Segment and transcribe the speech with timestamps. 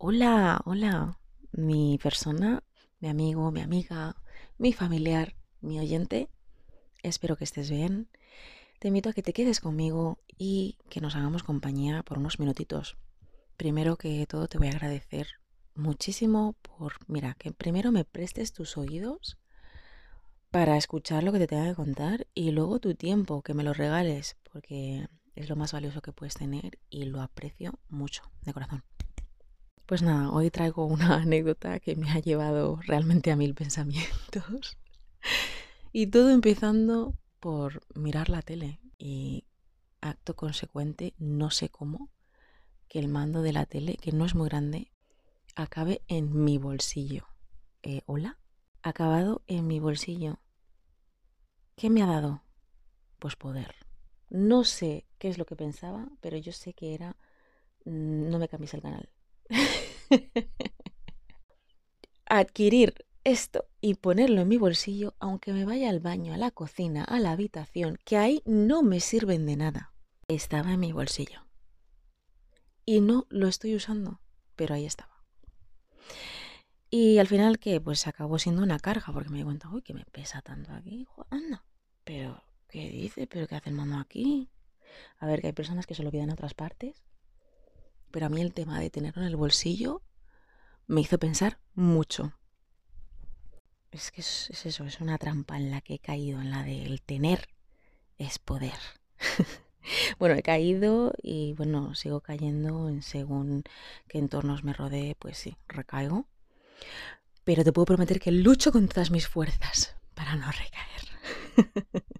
[0.00, 1.18] Hola, hola,
[1.50, 2.62] mi persona,
[3.00, 4.14] mi amigo, mi amiga,
[4.56, 6.28] mi familiar, mi oyente.
[7.02, 8.08] Espero que estés bien.
[8.78, 12.96] Te invito a que te quedes conmigo y que nos hagamos compañía por unos minutitos.
[13.56, 15.26] Primero que todo te voy a agradecer
[15.74, 19.36] muchísimo por, mira, que primero me prestes tus oídos
[20.52, 23.74] para escuchar lo que te tenga que contar y luego tu tiempo, que me lo
[23.74, 28.84] regales, porque es lo más valioso que puedes tener y lo aprecio mucho, de corazón.
[29.88, 34.76] Pues nada, hoy traigo una anécdota que me ha llevado realmente a mil pensamientos.
[35.90, 39.46] Y todo empezando por mirar la tele y
[40.02, 42.10] acto consecuente, no sé cómo,
[42.88, 44.92] que el mando de la tele, que no es muy grande,
[45.56, 47.26] acabe en mi bolsillo.
[47.82, 48.38] Eh, ¿Hola?
[48.82, 50.38] Acabado en mi bolsillo.
[51.74, 52.42] ¿Qué me ha dado?
[53.18, 53.74] Pues poder.
[54.28, 57.16] No sé qué es lo que pensaba, pero yo sé que era
[57.86, 59.08] mm, no me cambies el canal.
[62.26, 67.04] Adquirir esto y ponerlo en mi bolsillo, aunque me vaya al baño, a la cocina,
[67.04, 69.92] a la habitación, que ahí no me sirven de nada.
[70.28, 71.46] Estaba en mi bolsillo.
[72.84, 74.20] Y no lo estoy usando,
[74.56, 75.24] pero ahí estaba.
[76.90, 79.94] Y al final, que Pues acabó siendo una carga, porque me di cuenta, uy, que
[79.94, 81.06] me pesa tanto aquí.
[81.30, 81.64] Anda,
[82.04, 83.26] pero, ¿qué dice?
[83.26, 84.50] ¿Pero qué hace el mano aquí?
[85.18, 87.07] A ver, que hay personas que se lo piden en otras partes.
[88.10, 90.02] Pero a mí el tema de tenerlo en el bolsillo
[90.86, 92.32] me hizo pensar mucho.
[93.90, 97.02] Es que es, eso, es una trampa en la que he caído, en la del
[97.02, 97.48] tener
[98.18, 98.78] es poder.
[100.18, 103.64] bueno, he caído y bueno, sigo cayendo en según
[104.08, 106.26] qué entornos me rodee, pues sí, recaigo.
[107.44, 112.04] Pero te puedo prometer que lucho con todas mis fuerzas para no recaer.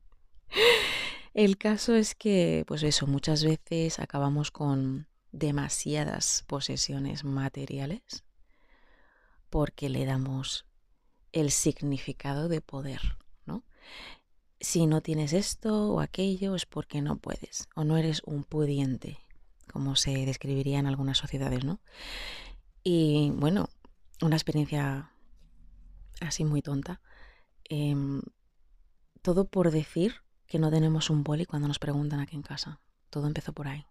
[1.34, 8.25] El caso es que, pues eso, muchas veces acabamos con demasiadas posesiones materiales
[9.51, 10.67] porque le damos
[11.33, 13.01] el significado de poder,
[13.47, 13.65] ¿no?
[14.61, 19.19] Si no tienes esto o aquello es porque no puedes o no eres un pudiente,
[19.71, 21.81] como se describiría en algunas sociedades, ¿no?
[22.83, 23.69] Y bueno,
[24.22, 25.12] una experiencia
[26.21, 27.00] así muy tonta.
[27.65, 28.22] Em,
[29.22, 32.81] todo por decir que no tenemos un boli cuando nos preguntan aquí en casa.
[33.11, 33.87] Todo empezó por ahí.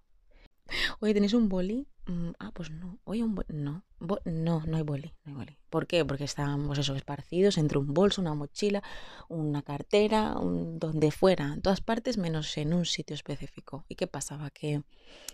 [0.99, 1.87] Oye, ¿tenéis un boli?
[2.05, 2.99] Mm, ah, pues no.
[3.03, 3.47] Oye, un boli.
[3.49, 3.83] No.
[4.25, 5.13] no, no hay boli.
[5.25, 5.57] No hay boli.
[5.69, 6.05] ¿Por qué?
[6.05, 8.81] Porque están, pues eso, esparcidos entre un bolso, una mochila,
[9.27, 13.85] una cartera, donde fuera, en todas partes, menos en un sitio específico.
[13.89, 14.49] ¿Y qué pasaba?
[14.49, 14.83] Que,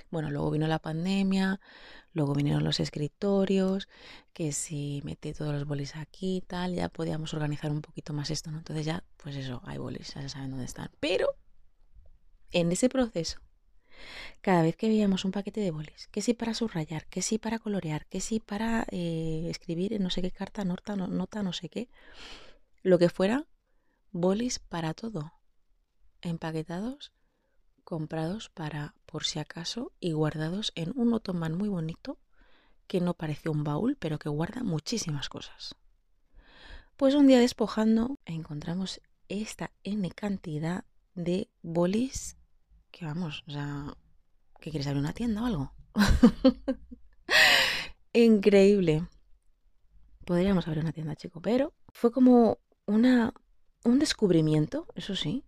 [0.09, 1.59] bueno, luego vino la pandemia,
[2.13, 3.87] luego vinieron los escritorios,
[4.33, 8.31] que si metí todos los bolis aquí y tal, ya podíamos organizar un poquito más
[8.31, 8.57] esto, ¿no?
[8.57, 10.89] Entonces ya, pues eso, hay bolis, ya se saben dónde están.
[10.99, 11.27] Pero
[12.51, 13.39] en ese proceso
[14.41, 17.59] cada vez que veíamos un paquete de bolis, que sí para subrayar, que sí para
[17.59, 21.53] colorear, que sí para eh, escribir en no sé qué carta, nota, no, nota, no
[21.53, 21.89] sé qué,
[22.81, 23.45] lo que fuera,
[24.11, 25.33] bolis para todo,
[26.21, 27.13] empaquetados,
[27.83, 32.19] comprados para por si acaso y guardados en un otomán muy bonito
[32.87, 35.75] que no parece un baúl, pero que guarda muchísimas cosas.
[36.97, 42.37] Pues un día despojando encontramos esta n cantidad de bolis
[42.93, 43.97] que vamos, o sea,
[44.61, 45.73] ¿que quieres abrir una tienda o algo?
[48.13, 49.07] Increíble.
[50.25, 53.33] Podríamos abrir una tienda, chico, pero fue como una,
[53.83, 55.43] un descubrimiento, eso sí,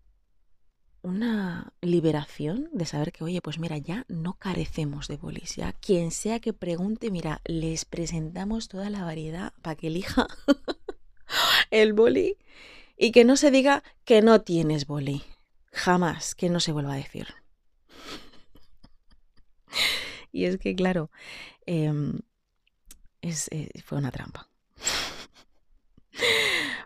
[1.04, 5.58] una liberación de saber que, oye, pues mira, ya no carecemos de bolis.
[5.80, 10.26] Quien sea que pregunte, mira, les presentamos toda la variedad para que elija
[11.70, 12.38] el boli
[12.98, 15.22] y que no se diga que no tienes boli.
[15.76, 17.28] Jamás que no se vuelva a decir.
[20.32, 21.12] y es que, claro,
[21.66, 22.22] em,
[23.22, 24.50] eh, fue una trampa.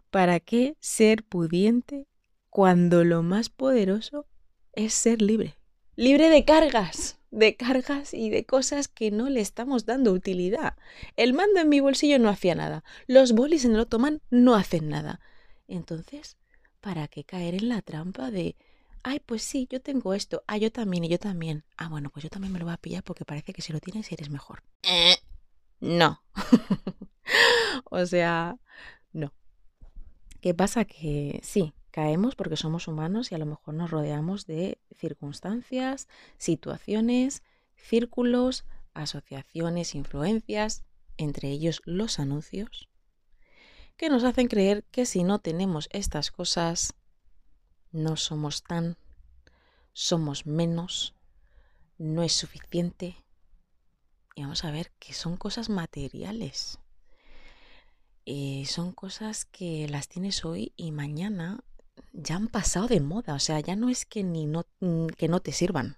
[0.09, 2.07] ¿Para qué ser pudiente
[2.49, 4.25] cuando lo más poderoso
[4.73, 5.55] es ser libre?
[5.95, 10.77] Libre de cargas, de cargas y de cosas que no le estamos dando utilidad.
[11.15, 12.83] El mando en mi bolsillo no hacía nada.
[13.05, 15.19] Los bolis en el otomán no hacen nada.
[15.67, 16.37] Entonces,
[16.81, 18.55] ¿para qué caer en la trampa de
[19.03, 20.43] Ay, pues sí, yo tengo esto.
[20.47, 21.63] Ah, yo también, y yo también.
[21.77, 23.79] Ah, bueno, pues yo también me lo voy a pillar porque parece que si lo
[23.79, 24.63] tienes eres mejor.
[24.83, 25.15] Eh,
[25.79, 26.21] no.
[27.85, 28.57] o sea,
[29.13, 29.33] no.
[30.41, 30.85] ¿Qué pasa?
[30.85, 36.07] Que sí, caemos porque somos humanos y a lo mejor nos rodeamos de circunstancias,
[36.37, 37.43] situaciones,
[37.75, 40.83] círculos, asociaciones, influencias,
[41.17, 42.89] entre ellos los anuncios,
[43.97, 46.95] que nos hacen creer que si no tenemos estas cosas,
[47.91, 48.97] no somos tan,
[49.93, 51.15] somos menos,
[51.97, 53.17] no es suficiente.
[54.35, 56.79] y vamos a ver que son cosas materiales.
[58.65, 61.63] Son cosas que las tienes hoy y mañana
[62.13, 63.33] ya han pasado de moda.
[63.33, 64.65] O sea, ya no es que, ni no,
[65.17, 65.97] que no te sirvan.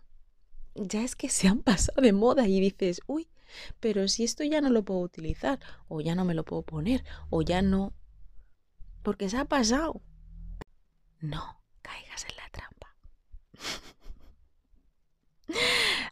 [0.76, 3.28] Ya es que se han pasado de moda y dices, uy,
[3.80, 5.60] pero si esto ya no lo puedo utilizar,
[5.90, 7.94] o ya no me lo puedo poner, o ya no...
[9.04, 10.02] Porque se ha pasado.
[11.20, 12.96] No caigas en la trampa.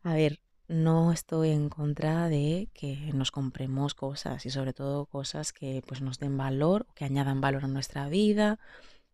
[0.03, 5.51] A ver, no estoy en contra de que nos compremos cosas y sobre todo cosas
[5.51, 8.59] que pues nos den valor, que añadan valor a nuestra vida,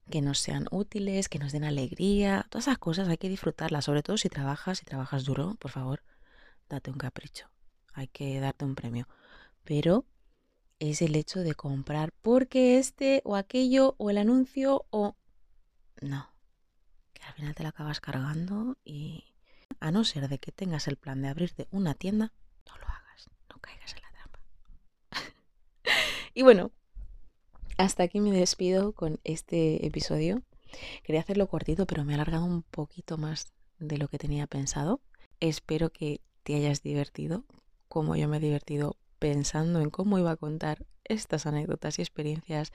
[0.10, 2.46] que nos sean útiles, que nos den alegría.
[2.50, 6.04] Todas esas cosas hay que disfrutarlas, sobre todo si trabajas, si trabajas duro, por favor,
[6.70, 7.50] date un capricho.
[7.94, 9.08] Hay que darte un premio.
[9.64, 10.06] Pero
[10.80, 15.16] es el hecho de comprar porque este o aquello o el anuncio o
[16.02, 16.30] no,
[17.26, 19.26] al final te lo acabas cargando y
[19.80, 22.34] a no ser de que tengas el plan de abrirte una tienda,
[22.68, 24.40] no lo hagas, no caigas en la trampa.
[26.34, 26.72] y bueno,
[27.78, 30.44] hasta aquí me despido con este episodio.
[31.04, 35.02] Quería hacerlo cortito, pero me he alargado un poquito más de lo que tenía pensado.
[35.40, 37.44] Espero que te hayas divertido,
[37.88, 42.72] como yo me he divertido pensando en cómo iba a contar estas anécdotas y experiencias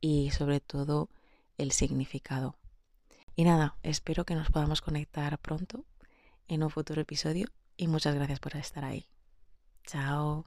[0.00, 1.10] y sobre todo
[1.56, 2.56] el significado.
[3.38, 5.84] Y nada, espero que nos podamos conectar pronto
[6.48, 7.46] en un futuro episodio
[7.76, 9.06] y muchas gracias por estar ahí.
[9.86, 10.44] Chao.